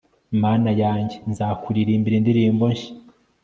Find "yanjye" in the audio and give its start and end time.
0.81-1.17